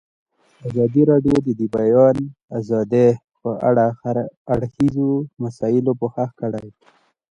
ازادي 0.67 1.01
راډیو 1.11 1.35
د 1.45 1.47
د 1.59 1.61
بیان 1.75 2.17
آزادي 2.59 3.07
په 3.41 3.51
اړه 3.69 3.85
د 3.91 3.95
هر 4.01 4.17
اړخیزو 4.53 5.09
مسایلو 5.43 5.91
پوښښ 6.01 6.29
کړی. 6.41 6.67